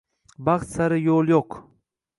Baxt 0.47 0.73
sari 0.77 0.99
yo’l 1.03 1.31
yo’q. 1.35 1.61